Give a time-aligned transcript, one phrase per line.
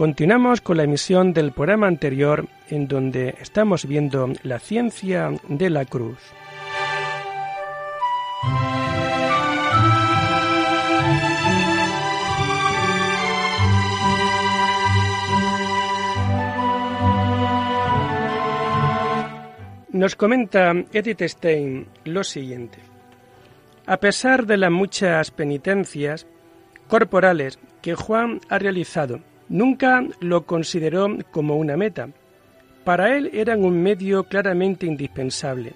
[0.00, 5.84] continuamos con la emisión del programa anterior en donde estamos viendo la ciencia de la
[5.84, 6.16] cruz.
[19.92, 22.78] Nos comenta Edith Stein lo siguiente.
[23.84, 26.26] A pesar de las muchas penitencias
[26.88, 29.20] corporales que Juan ha realizado,
[29.50, 32.08] nunca lo consideró como una meta.
[32.84, 35.74] Para él eran un medio claramente indispensable,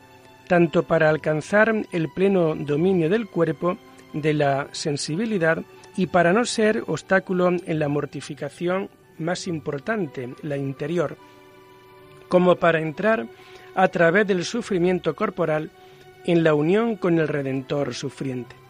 [0.49, 3.77] tanto para alcanzar el pleno dominio del cuerpo,
[4.15, 5.63] de la sensibilidad,
[5.97, 11.17] y para no ser obstáculo en la mortificación más importante, la interior,
[12.29, 13.27] como para entrar
[13.75, 15.71] a través del sufrimiento corporal
[16.25, 18.64] en la unión con el Redentor sufriente.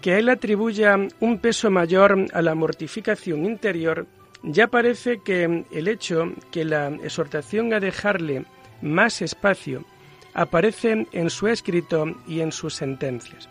[0.00, 4.06] Que él atribuya un peso mayor a la mortificación interior,
[4.42, 8.44] ya parece que el hecho que la exhortación a dejarle
[8.80, 9.84] más espacio
[10.32, 13.48] aparece en su escrito y en sus sentencias.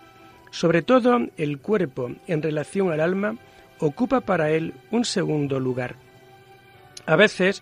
[0.52, 3.38] Sobre todo el cuerpo en relación al alma
[3.80, 5.96] ocupa para él un segundo lugar.
[7.06, 7.62] A veces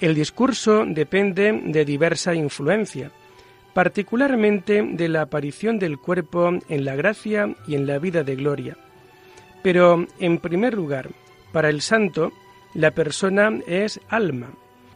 [0.00, 3.10] el discurso depende de diversa influencia,
[3.74, 8.76] particularmente de la aparición del cuerpo en la gracia y en la vida de gloria.
[9.62, 11.10] Pero, en primer lugar,
[11.52, 12.32] para el santo,
[12.72, 14.52] la persona es alma.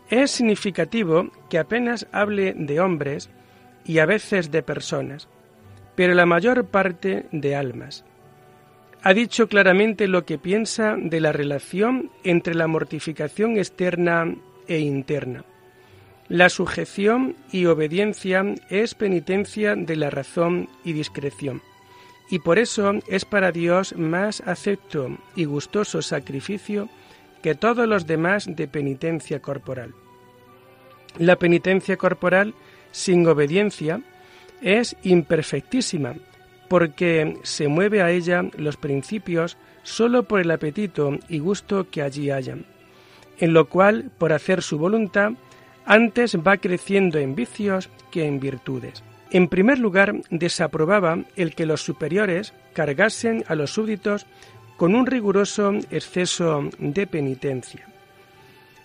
[0.08, 3.30] Es significativo que apenas hable de hombres
[3.84, 5.28] y a veces de personas,
[5.94, 8.04] pero la mayor parte de almas.
[9.02, 14.34] Ha dicho claramente lo que piensa de la relación entre la mortificación externa
[14.66, 15.44] e interna.
[16.28, 21.62] La sujeción y obediencia es penitencia de la razón y discreción,
[22.28, 26.90] y por eso es para Dios más acepto y gustoso sacrificio
[27.42, 29.94] que todos los demás de penitencia corporal.
[31.16, 32.54] La penitencia corporal
[32.92, 34.02] sin obediencia
[34.60, 36.14] es imperfectísima,
[36.68, 42.30] porque se mueve a ella los principios sólo por el apetito y gusto que allí
[42.30, 42.66] hayan
[43.40, 45.32] en lo cual, por hacer su voluntad,
[45.88, 49.03] antes va creciendo en vicios que en virtudes.
[49.31, 54.26] En primer lugar, desaprobaba el que los superiores cargasen a los súbditos
[54.76, 57.87] con un riguroso exceso de penitencia.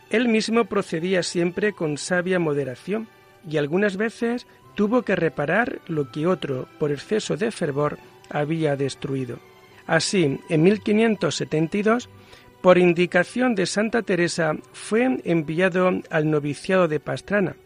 [0.10, 3.10] Él mismo procedía siempre con sabia moderación
[3.50, 8.00] y algunas veces tuvo que reparar lo que otro, por exceso de fervor,
[8.30, 9.40] había destruido.
[9.88, 12.10] Así, en 1572,
[12.64, 17.58] por indicación de Santa Teresa fue enviado al noviciado de Pastrana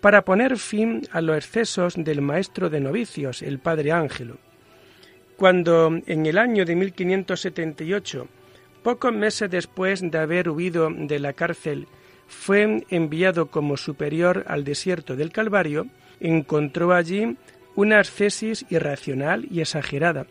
[0.00, 4.38] para poner fin a los excesos del maestro de novicios, el padre Ángelo.
[5.36, 8.28] Cuando en el año de 1578,
[8.84, 11.88] pocos meses después de haber huido de la cárcel,
[12.28, 15.88] fue enviado como superior al desierto del Calvario,
[16.20, 17.36] encontró allí
[17.74, 20.28] una ascesis irracional y exagerada,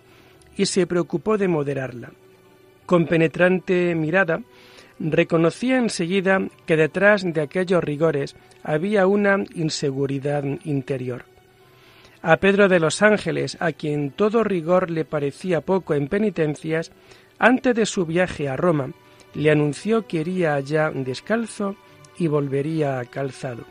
[0.55, 2.11] y se preocupó de moderarla.
[2.85, 4.41] Con penetrante mirada,
[4.99, 11.25] reconocía enseguida que detrás de aquellos rigores había una inseguridad interior.
[12.21, 16.91] A Pedro de los Ángeles, a quien todo rigor le parecía poco en penitencias,
[17.37, 18.91] antes de su viaje a Roma,
[19.33, 21.75] le anunció que iría allá descalzo
[22.17, 23.65] y volvería calzado.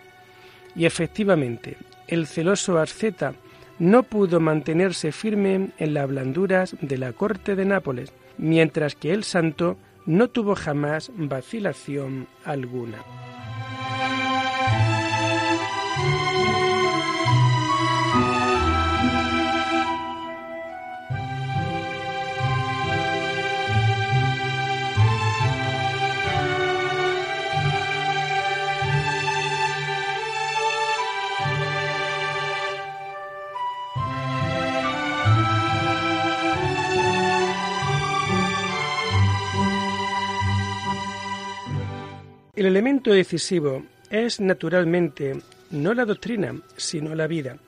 [0.77, 3.35] Y efectivamente, el celoso asceta
[3.79, 9.25] no pudo mantenerse firme en las blanduras de la corte de Nápoles, mientras que el
[9.25, 9.77] santo
[10.07, 12.99] no tuvo jamás vacilación alguna.
[42.65, 45.35] El elemento decisivo es naturalmente
[45.71, 47.59] no la doctrina, sino la vida,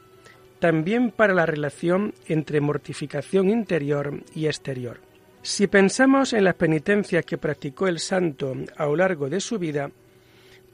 [0.58, 5.02] también para la relación entre mortificación interior y exterior.
[5.42, 9.90] Si pensamos en las penitencias que practicó el santo a lo largo de su vida,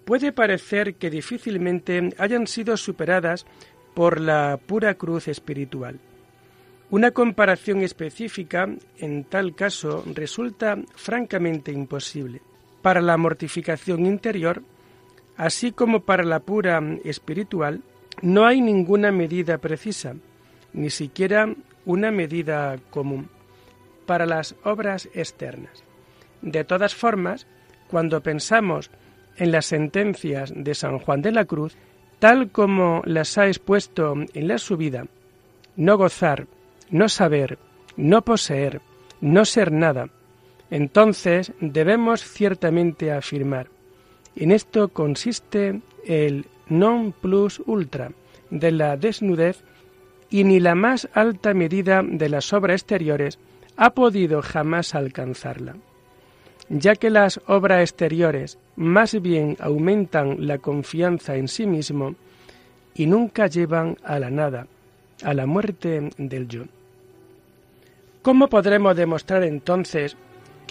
[0.04, 3.44] puede parecer que difícilmente hayan sido superadas
[3.92, 5.98] por la pura cruz espiritual.
[6.90, 12.40] Una comparación específica en tal caso resulta francamente imposible.
[12.82, 14.62] Para la mortificación interior,
[15.36, 17.82] así como para la pura espiritual,
[18.20, 20.14] no hay ninguna medida precisa,
[20.72, 23.28] ni siquiera una medida común
[24.06, 25.84] para las obras externas.
[26.42, 27.46] De todas formas,
[27.88, 28.90] cuando pensamos
[29.36, 31.76] en las sentencias de San Juan de la Cruz,
[32.18, 35.06] tal como las ha expuesto en la subida,
[35.76, 36.46] no gozar,
[36.90, 37.58] no saber,
[37.96, 38.80] no poseer,
[39.20, 40.08] no ser nada,
[40.72, 43.66] entonces debemos ciertamente afirmar,
[44.34, 48.08] en esto consiste el non plus ultra
[48.48, 49.60] de la desnudez
[50.30, 53.38] y ni la más alta medida de las obras exteriores
[53.76, 55.76] ha podido jamás alcanzarla,
[56.70, 62.14] ya que las obras exteriores más bien aumentan la confianza en sí mismo
[62.94, 64.66] y nunca llevan a la nada,
[65.22, 66.62] a la muerte del yo.
[68.22, 70.16] ¿Cómo podremos demostrar entonces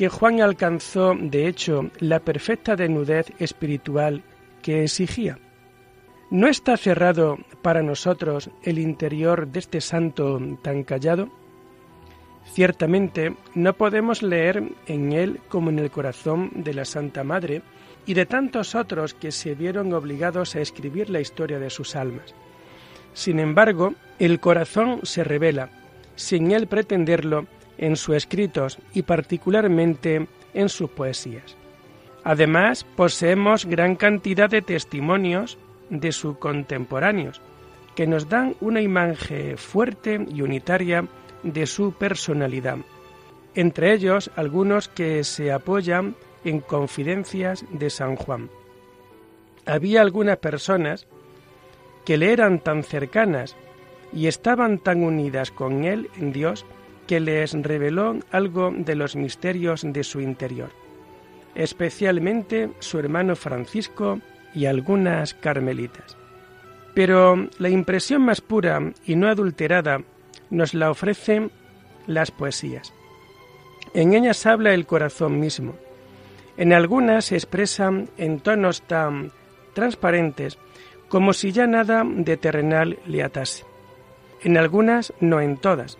[0.01, 4.23] que Juan alcanzó, de hecho, la perfecta desnudez espiritual
[4.63, 5.37] que exigía?
[6.31, 11.29] ¿No está cerrado para nosotros el interior de este santo tan callado?
[12.45, 17.61] Ciertamente no podemos leer en él como en el corazón de la Santa Madre
[18.07, 22.33] y de tantos otros que se vieron obligados a escribir la historia de sus almas.
[23.13, 25.69] Sin embargo, el corazón se revela,
[26.15, 27.45] sin él pretenderlo,
[27.81, 31.57] en sus escritos y particularmente en sus poesías.
[32.23, 35.57] Además, poseemos gran cantidad de testimonios
[35.89, 37.41] de sus contemporáneos,
[37.95, 41.05] que nos dan una imagen fuerte y unitaria
[41.43, 42.77] de su personalidad,
[43.55, 48.49] entre ellos algunos que se apoyan en confidencias de San Juan.
[49.65, 51.07] Había algunas personas
[52.05, 53.55] que le eran tan cercanas
[54.13, 56.65] y estaban tan unidas con él en Dios
[57.07, 60.69] que les reveló algo de los misterios de su interior,
[61.55, 64.19] especialmente su hermano Francisco
[64.53, 66.17] y algunas carmelitas.
[66.93, 70.01] Pero la impresión más pura y no adulterada
[70.49, 71.51] nos la ofrecen
[72.07, 72.93] las poesías.
[73.93, 75.75] En ellas habla el corazón mismo.
[76.57, 79.31] En algunas se expresan en tonos tan
[79.73, 80.57] transparentes
[81.09, 83.65] como si ya nada de terrenal le atase.
[84.43, 85.97] En algunas, no en todas.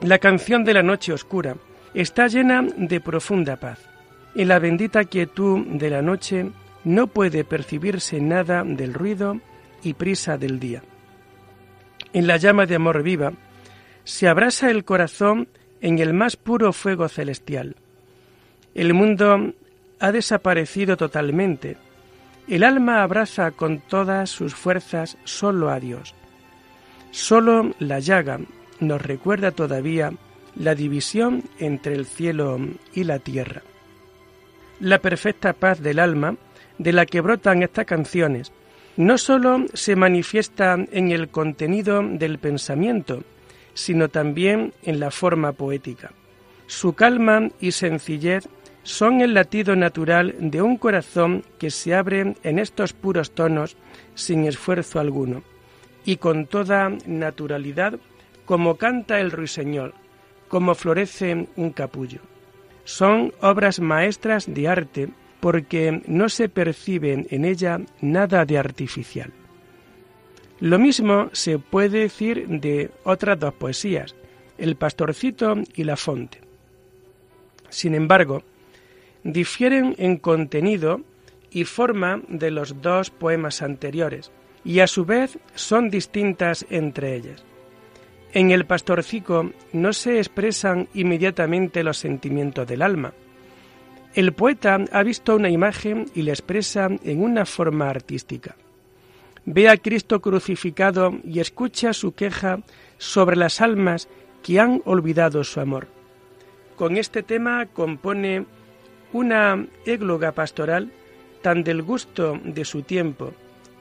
[0.00, 1.56] La canción de la noche oscura
[1.94, 3.78] está llena de profunda paz.
[4.34, 6.50] En la bendita quietud de la noche
[6.84, 9.40] no puede percibirse nada del ruido
[9.82, 10.82] y prisa del día
[12.12, 13.32] en la llama de amor viva,
[14.04, 15.48] se abrasa el corazón
[15.80, 17.76] en el más puro fuego celestial.
[18.74, 19.52] El mundo
[20.00, 21.76] ha desaparecido totalmente.
[22.46, 26.14] El alma abraza con todas sus fuerzas solo a Dios.
[27.10, 28.40] Solo la llaga
[28.80, 30.12] nos recuerda todavía
[30.54, 32.58] la división entre el cielo
[32.92, 33.62] y la tierra.
[34.80, 36.36] La perfecta paz del alma,
[36.78, 38.52] de la que brotan estas canciones,
[38.96, 43.22] no sólo se manifiesta en el contenido del pensamiento,
[43.74, 46.10] sino también en la forma poética.
[46.66, 48.48] Su calma y sencillez
[48.82, 53.76] son el latido natural de un corazón que se abre en estos puros tonos
[54.14, 55.42] sin esfuerzo alguno,
[56.04, 57.98] y con toda naturalidad,
[58.48, 59.92] como canta el ruiseñor,
[60.48, 62.20] como florece un capullo.
[62.84, 69.34] Son obras maestras de arte porque no se percibe en ella nada de artificial.
[70.60, 74.16] Lo mismo se puede decir de otras dos poesías,
[74.56, 76.40] El pastorcito y La fonte.
[77.68, 78.44] Sin embargo,
[79.24, 81.02] difieren en contenido
[81.50, 84.32] y forma de los dos poemas anteriores,
[84.64, 87.44] y a su vez son distintas entre ellas.
[88.32, 93.12] En el pastorcico no se expresan inmediatamente los sentimientos del alma,
[94.14, 98.56] el poeta ha visto una imagen y la expresa en una forma artística.
[99.44, 102.60] Ve a Cristo crucificado y escucha su queja
[102.96, 104.08] sobre las almas
[104.42, 105.86] que han olvidado su amor.
[106.76, 108.46] Con este tema compone
[109.12, 110.90] una égloga pastoral
[111.40, 113.32] tan del gusto de su tiempo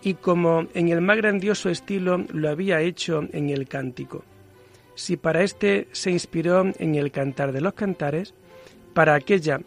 [0.04, 4.24] y como en el más grandioso estilo lo había hecho en el cántico.
[4.98, 8.34] Si para este se inspiró en el cantar de los cantares,
[8.96, 9.62] para aquella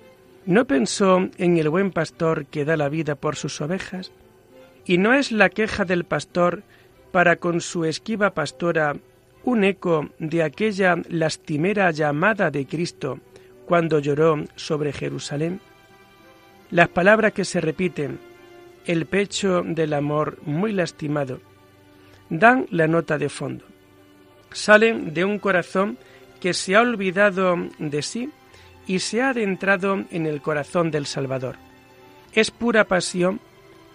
[0.45, 4.11] ¿No pensó en el buen pastor que da la vida por sus ovejas?
[4.85, 6.65] ¿Y no es la queja del pastor
[7.13, 8.97] para con su esquiva pastora
[9.45, 13.21] un eco de aquella lastimera llamada de Cristo
[13.67, 15.61] cuando lloró sobre Jerusalén?
[16.73, 18.19] Las palabras que se repiten,
[18.87, 21.41] el pecho del amor muy lastimado,
[22.29, 23.70] dan la nota de fondo.
[24.52, 25.99] Salen de un corazón
[26.40, 28.30] que se ha olvidado de sí
[28.87, 31.57] y se ha adentrado en el corazón del Salvador.
[32.33, 33.40] Es pura pasión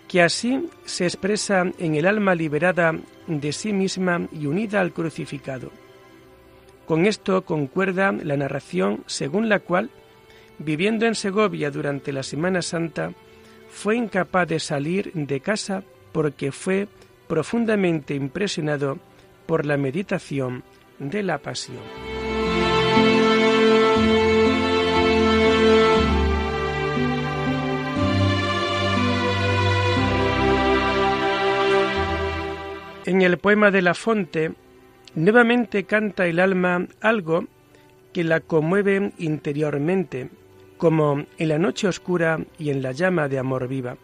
[0.07, 2.95] que así se expresa en el alma liberada
[3.27, 5.71] de sí misma y unida al crucificado.
[6.85, 9.89] Con esto concuerda la narración según la cual,
[10.59, 13.12] viviendo en Segovia durante la Semana Santa,
[13.69, 16.88] fue incapaz de salir de casa porque fue
[17.27, 19.00] profundamente impresionado
[19.45, 20.63] por la meditación
[20.99, 21.83] de la pasión.
[33.05, 34.53] En el poema de La Fonte,
[35.13, 37.45] nuevamente canta el alma algo
[38.13, 40.29] que la conmueve interiormente,
[40.77, 43.97] como en la noche oscura y en la llama de amor viva.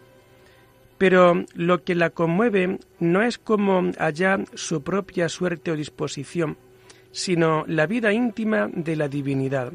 [1.02, 6.56] Pero lo que la conmueve no es como allá su propia suerte o disposición,
[7.10, 9.72] sino la vida íntima de la divinidad,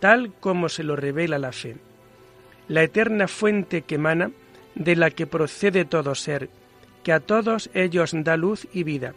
[0.00, 1.76] tal como se lo revela la fe.
[2.68, 4.32] La eterna fuente que emana,
[4.74, 6.50] de la que procede todo ser,
[7.04, 9.14] que a todos ellos da luz y vida,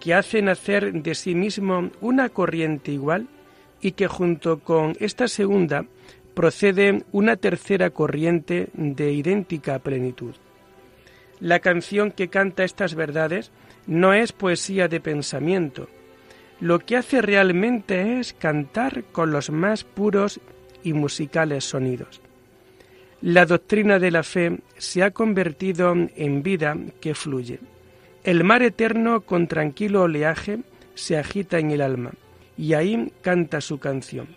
[0.00, 3.28] que hace nacer de sí mismo una corriente igual
[3.80, 5.86] y que junto con esta segunda
[6.34, 10.34] procede una tercera corriente de idéntica plenitud.
[11.40, 13.50] La canción que canta estas verdades
[13.86, 15.88] no es poesía de pensamiento,
[16.60, 20.40] lo que hace realmente es cantar con los más puros
[20.82, 22.20] y musicales sonidos.
[23.20, 27.58] La doctrina de la fe se ha convertido en vida que fluye.
[28.22, 30.60] El mar eterno con tranquilo oleaje
[30.94, 32.12] se agita en el alma
[32.56, 34.28] y ahí canta su canción.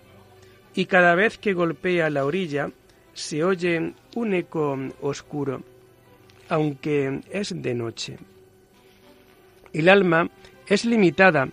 [0.73, 2.71] Y cada vez que golpea la orilla
[3.13, 5.63] se oye un eco oscuro,
[6.49, 8.17] aunque es de noche.
[9.73, 10.29] El alma
[10.67, 11.49] es limitada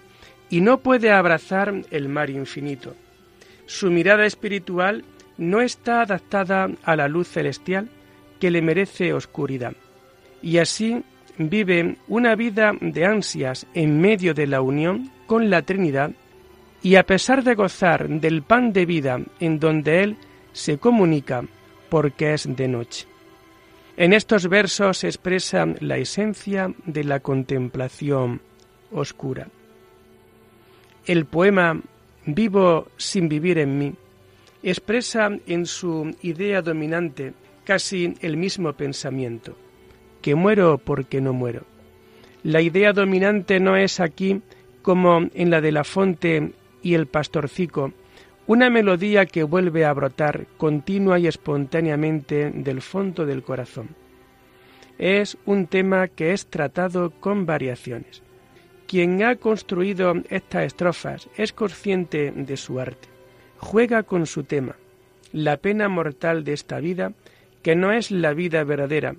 [0.50, 2.94] y no puede abrazar el mar infinito.
[3.66, 5.04] Su mirada espiritual
[5.36, 7.88] no está adaptada a la luz celestial
[8.38, 9.74] que le merece oscuridad,
[10.42, 11.02] y así
[11.38, 16.12] vive una vida de ansias en medio de la unión con la Trinidad,
[16.82, 20.16] y a pesar de gozar del pan de vida en donde Él
[20.52, 21.42] se comunica
[21.88, 23.06] porque es de noche.
[23.96, 28.40] En estos versos se expresa la esencia de la contemplación
[28.90, 29.48] oscura.
[31.06, 31.80] El poema
[32.26, 33.94] Vivo sin vivir en mí
[34.62, 37.34] expresa en su idea dominante
[37.64, 39.56] casi el mismo pensamiento,
[40.22, 41.64] que muero porque no muero.
[42.42, 44.40] La idea dominante no es aquí,
[44.80, 47.92] como en la de la fonte y el pastorcico,
[48.46, 53.88] una melodía que vuelve a brotar continua y espontáneamente del fondo del corazón.
[54.98, 58.22] Es un tema que es tratado con variaciones.
[58.86, 63.14] Quien ha construido estas estrofas es consciente de su arte
[63.64, 64.76] juega con su tema,
[65.32, 67.12] la pena mortal de esta vida,
[67.62, 69.16] que no es la vida verdadera,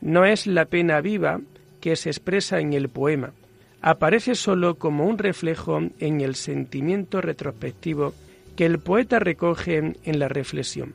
[0.00, 1.40] no es la pena viva
[1.80, 3.32] que se expresa en el poema,
[3.80, 8.12] aparece sólo como un reflejo en el sentimiento retrospectivo
[8.56, 10.94] que el poeta recoge en la reflexión.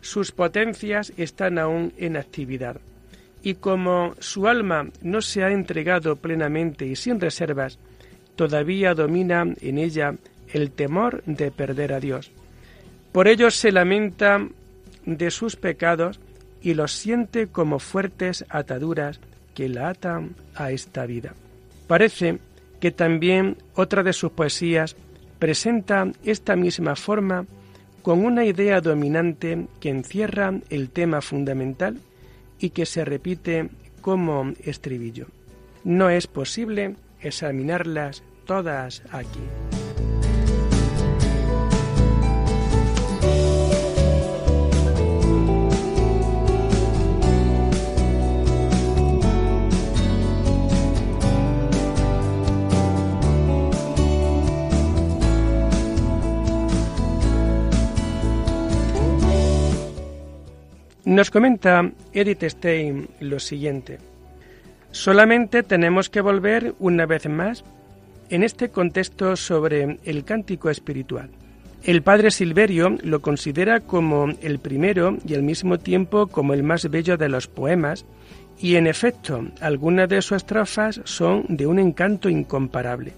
[0.00, 2.80] Sus potencias están aún en actividad,
[3.42, 7.78] y como su alma no se ha entregado plenamente y sin reservas,
[8.36, 10.16] todavía domina en ella
[10.52, 12.30] el temor de perder a Dios.
[13.12, 14.48] Por ello se lamenta
[15.04, 16.20] de sus pecados
[16.62, 19.20] y los siente como fuertes ataduras
[19.54, 21.34] que la atan a esta vida.
[21.86, 22.38] Parece
[22.80, 24.96] que también otra de sus poesías
[25.42, 27.46] presenta esta misma forma
[28.02, 31.98] con una idea dominante que encierra el tema fundamental
[32.60, 33.68] y que se repite
[34.00, 35.26] como estribillo.
[35.82, 39.71] No es posible examinarlas todas aquí.
[61.12, 63.98] Nos comenta Edith Stein lo siguiente.
[64.92, 67.64] Solamente tenemos que volver una vez más
[68.30, 71.28] en este contexto sobre el cántico espiritual.
[71.82, 76.88] El padre Silverio lo considera como el primero y al mismo tiempo como el más
[76.88, 78.06] bello de los poemas,
[78.58, 83.12] y en efecto, algunas de sus estrofas son de un encanto incomparable.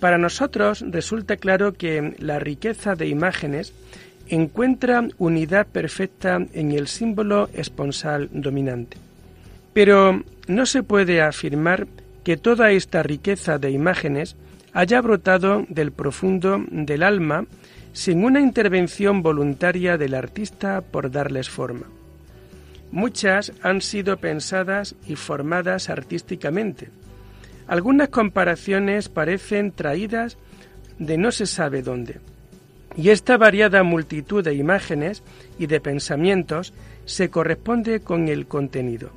[0.00, 3.74] Para nosotros resulta claro que la riqueza de imágenes
[4.28, 8.96] encuentra unidad perfecta en el símbolo esponsal dominante.
[9.72, 11.86] Pero no se puede afirmar
[12.24, 14.36] que toda esta riqueza de imágenes
[14.72, 17.46] haya brotado del profundo del alma
[17.92, 21.86] sin una intervención voluntaria del artista por darles forma.
[22.90, 26.90] Muchas han sido pensadas y formadas artísticamente.
[27.66, 30.38] Algunas comparaciones parecen traídas
[30.98, 32.20] de no se sabe dónde.
[32.98, 35.22] Y esta variada multitud de imágenes
[35.56, 36.74] y de pensamientos
[37.04, 39.10] se corresponde con el contenido.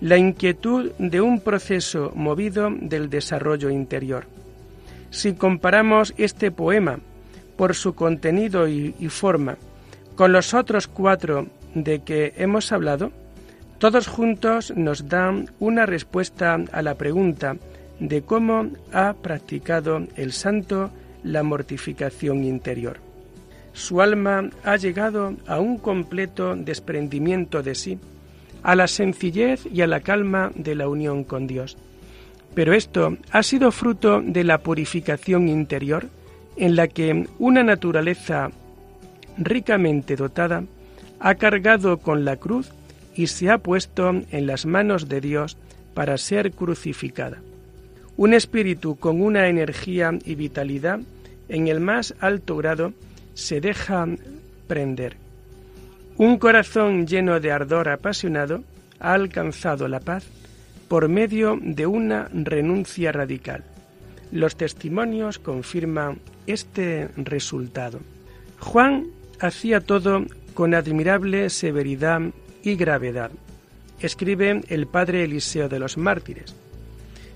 [0.00, 4.26] La inquietud de un proceso movido del desarrollo interior.
[5.10, 7.00] Si comparamos este poema
[7.56, 9.56] por su contenido y, forma
[10.14, 13.10] con los otros cuatro de que hemos hablado,
[13.78, 17.56] todos juntos nos dan una respuesta a la pregunta
[18.00, 20.90] de cómo ha practicado el santo
[21.22, 22.98] la mortificación interior.
[23.72, 27.98] Su alma ha llegado a un completo desprendimiento de sí,
[28.62, 31.76] a la sencillez y a la calma de la unión con Dios.
[32.54, 36.08] Pero esto ha sido fruto de la purificación interior
[36.56, 38.50] en la que una naturaleza
[39.36, 40.64] ricamente dotada
[41.20, 42.70] ha cargado con la cruz
[43.14, 45.56] y se ha puesto en las manos de Dios
[45.94, 47.38] para ser crucificada.
[48.18, 50.98] Un espíritu con una energía y vitalidad
[51.48, 52.92] en el más alto grado
[53.34, 54.08] se deja
[54.66, 55.16] prender.
[56.16, 58.64] Un corazón lleno de ardor apasionado
[58.98, 60.24] ha alcanzado la paz
[60.88, 63.62] por medio de una renuncia radical.
[64.32, 68.00] Los testimonios confirman este resultado.
[68.58, 69.06] Juan
[69.38, 72.20] hacía todo con admirable severidad
[72.64, 73.30] y gravedad,
[74.00, 76.56] escribe el padre Eliseo de los mártires.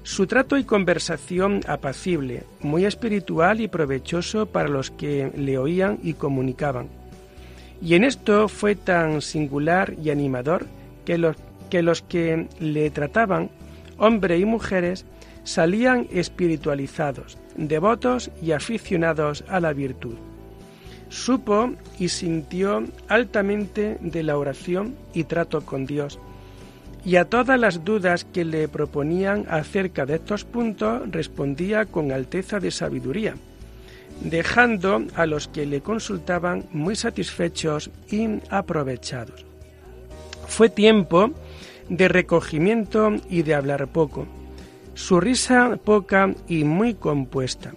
[0.04, 6.14] Su trato y conversación apacible, muy espiritual y provechoso para los que le oían y
[6.14, 6.88] comunicaban.
[7.80, 10.66] Y en esto fue tan singular y animador
[11.04, 13.50] que los que, le trataban,
[13.96, 15.04] hombres y mujeres,
[15.44, 20.14] salían espiritualizados, devotos y aficionados a la virtud.
[21.08, 26.18] Supo y sintió altamente de la oración y trato con Dios,
[27.04, 32.60] y a todas las dudas que le proponían acerca de estos puntos respondía con alteza
[32.60, 33.34] de sabiduría,
[34.20, 39.44] dejando a los que le consultaban muy satisfechos y aprovechados.
[40.46, 41.32] Fue tiempo
[41.88, 44.26] de recogimiento y de hablar poco,
[44.94, 47.72] su risa poca y muy compuesta.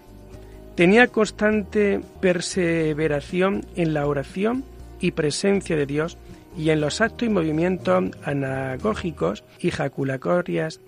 [0.75, 4.65] Tenía constante perseveración en la oración
[4.99, 6.17] y presencia de Dios
[6.57, 10.79] y en los actos y movimientos anagógicos y jaculatorias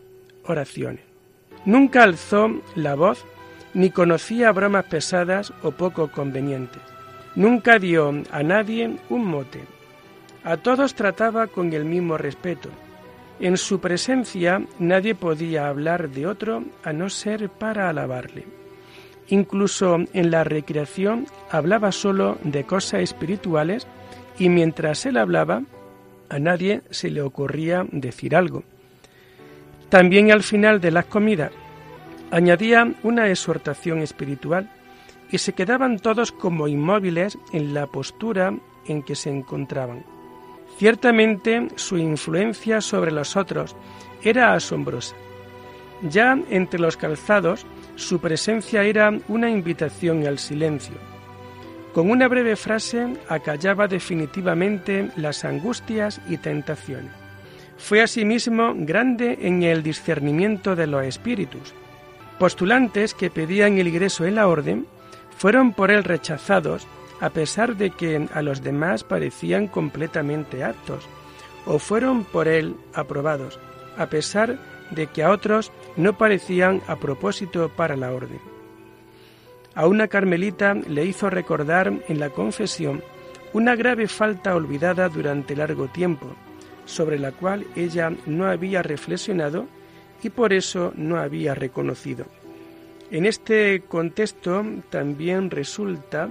[0.45, 1.03] oraciones.
[1.65, 3.25] Nunca alzó la voz
[3.73, 6.82] ni conocía bromas pesadas o poco convenientes.
[7.36, 9.62] Nunca dio a nadie un mote.
[10.43, 12.69] A todos trataba con el mismo respeto
[13.39, 18.45] en su presencia nadie podía hablar de otro a no ser para alabarle.
[19.27, 23.86] Incluso en la recreación hablaba solo de cosas espirituales
[24.39, 25.63] y mientras él hablaba
[26.30, 28.63] a nadie se le ocurría decir algo.
[29.89, 31.52] También al final de las comidas
[32.32, 34.69] añadía una exhortación espiritual
[35.32, 38.54] y se quedaban todos como inmóviles en la postura
[38.86, 40.04] en que se encontraban.
[40.78, 43.76] Ciertamente su influencia sobre los otros
[44.23, 45.15] era asombrosa.
[46.10, 51.16] Ya entre los calzados su presencia era una invitación al silencio.
[51.97, 57.12] Con una breve frase acallaba definitivamente las angustias y tentaciones.
[57.79, 61.73] Fue asimismo grande en el discernimiento de los espíritus.
[62.38, 64.86] Postulantes que pedían el ingreso en la orden
[65.39, 66.86] fueron por él rechazados
[67.19, 71.03] a pesar de que a los demás parecían completamente aptos,
[71.65, 73.60] o fueron por él aprobados,
[73.97, 74.60] a pesar
[74.91, 78.57] de que a otros no parecían a propósito para la orden.
[79.77, 83.03] A una carmelita le hizo recordar en la confesión
[83.53, 86.35] una grave falta olvidada durante largo tiempo,
[86.85, 89.67] sobre la cual ella no había reflexionado
[90.23, 92.25] y por eso no había reconocido.
[93.11, 96.27] En este contexto también resulta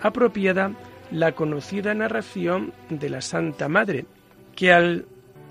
[0.00, 0.72] apropiada
[1.10, 4.06] la conocida narración de la Santa Madre,
[4.54, 5.04] que al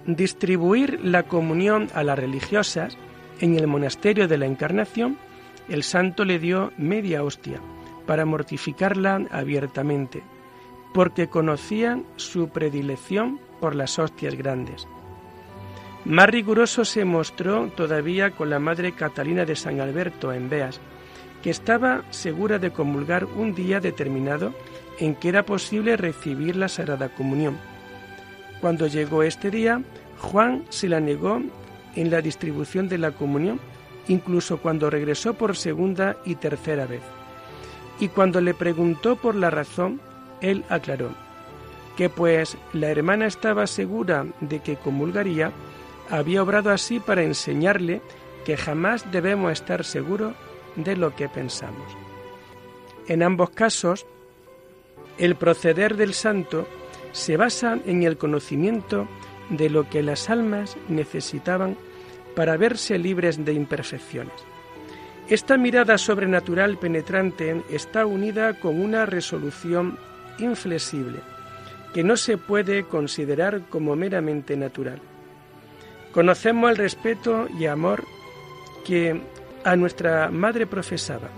[0.08, 2.98] distribuir la comunión a las religiosas
[3.40, 5.20] en el monasterio de la Encarnación,
[5.70, 7.60] el santo le dio media hostia
[8.06, 10.24] para mortificarla abiertamente,
[10.94, 14.88] porque conocían su predilección por las hostias grandes.
[16.06, 20.80] Más riguroso se mostró todavía con la Madre Catalina de San Alberto en Beas,
[21.42, 24.54] que estaba segura de comulgar un día determinado
[25.00, 27.58] en que era posible recibir la Sagrada Comunión.
[28.62, 29.82] Cuando llegó este día,
[30.20, 31.42] Juan se la negó
[31.96, 33.60] en la distribución de la comunión,
[34.08, 37.02] incluso cuando regresó por segunda y tercera vez.
[38.00, 40.02] Y cuando le preguntó por la razón,
[40.42, 41.10] él aclaró
[41.96, 45.52] que pues la hermana estaba segura de que comulgaría,
[46.10, 48.02] había obrado así para enseñarle
[48.44, 50.34] que jamás debemos estar seguros
[50.76, 51.86] de lo que pensamos.
[53.08, 54.06] En ambos casos,
[55.18, 56.68] el proceder del santo
[57.12, 59.08] se basa en el conocimiento
[59.50, 61.78] de lo que las almas necesitaban
[62.36, 64.34] para verse libres de imperfecciones.
[65.28, 69.98] Esta mirada sobrenatural penetrante está unida con una resolución
[70.38, 71.20] inflexible,
[71.94, 75.00] que no se puede considerar como meramente natural.
[76.12, 78.04] Conocemos el respeto y amor
[78.86, 79.20] que
[79.64, 81.30] a nuestra madre profesaba.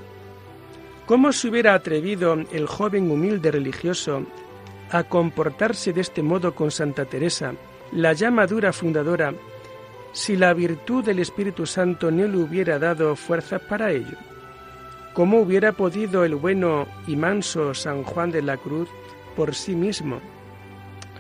[1.06, 4.26] ¿Cómo se hubiera atrevido el joven humilde religioso
[4.92, 7.54] a comportarse de este modo con Santa Teresa,
[7.92, 9.34] la llamadura fundadora,
[10.12, 14.18] si la virtud del Espíritu Santo no le hubiera dado fuerzas para ello?
[15.14, 18.90] ¿Cómo hubiera podido el bueno y manso San Juan de la Cruz
[19.36, 20.22] por sí mismo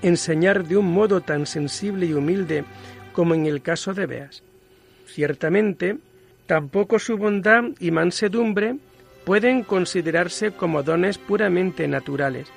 [0.02, 2.64] enseñar de un modo tan sensible y humilde
[3.14, 4.44] como en el caso de Beas?
[5.08, 5.98] Ciertamente,
[6.46, 8.76] tampoco su bondad y mansedumbre
[9.26, 12.48] pueden considerarse como dones puramente naturales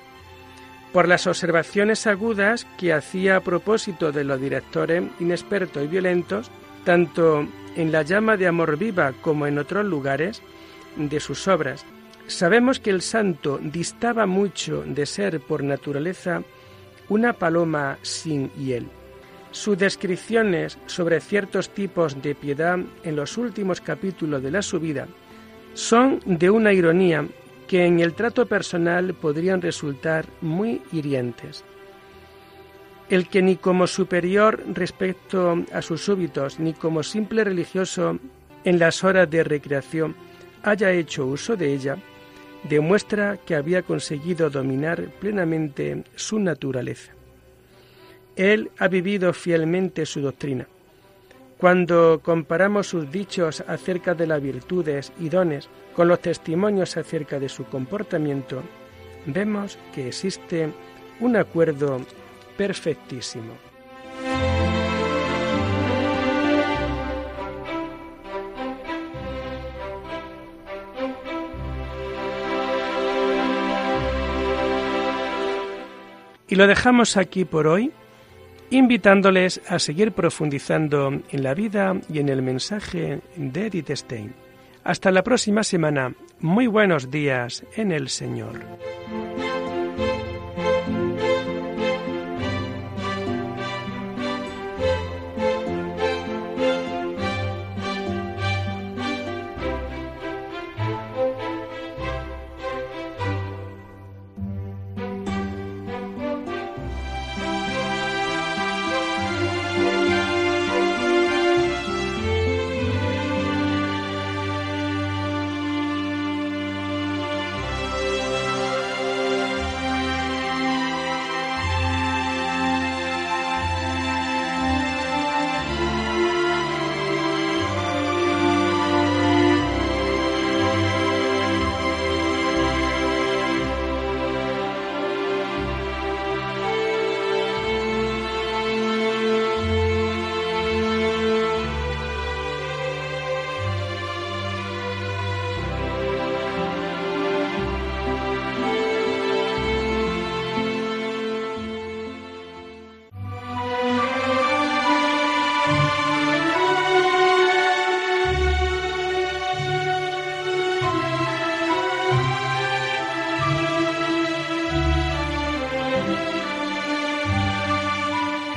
[0.92, 6.50] por las observaciones agudas que hacía a propósito de los directores inexpertos y violentos,
[6.85, 10.42] tanto en la llama de amor viva como en otros lugares
[10.96, 11.85] de sus obras.
[12.26, 16.42] Sabemos que el santo distaba mucho de ser por naturaleza
[17.09, 18.88] una paloma sin hiel.
[19.53, 25.09] Sus descripciones sobre ciertos tipos de piedad en los últimos capítulos de la subida
[25.74, 27.26] son de una ironía
[27.70, 31.62] que en el trato personal podrían resultar muy hirientes.
[33.09, 38.18] El que ni como superior respecto a sus súbitos, ni como simple religioso
[38.64, 40.16] en las horas de recreación
[40.64, 41.96] haya hecho uso de ella,
[42.68, 47.12] demuestra que había conseguido dominar plenamente su naturaleza.
[48.35, 50.66] Él ha vivido fielmente su doctrina.
[51.56, 55.68] Cuando comparamos sus dichos acerca de las virtudes y dones
[56.00, 58.62] con los testimonios acerca de su comportamiento,
[59.26, 60.72] vemos que existe
[61.20, 62.00] un acuerdo
[62.56, 63.52] perfectísimo.
[76.48, 77.92] Y lo dejamos aquí por hoy,
[78.70, 84.49] invitándoles a seguir profundizando en la vida y en el mensaje de Edith Stein.
[84.84, 86.14] Hasta la próxima semana.
[86.40, 88.60] Muy buenos días en el Señor.